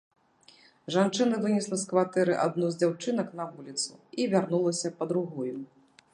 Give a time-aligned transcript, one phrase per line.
[0.95, 3.91] Жанчына вынесла з кватэры адну з дзяўчынак на вуліцу
[4.25, 5.55] і вярнулася па другую.